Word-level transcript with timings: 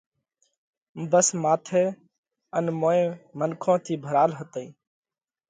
ڀس 1.11 1.27
ماٿئہ 1.41 1.83
ان 2.55 2.65
موئين 2.81 3.07
منکون 3.39 3.75
ٿِي 3.83 3.93
ڀرال 4.03 4.31
هتئِي۔ 4.39 4.67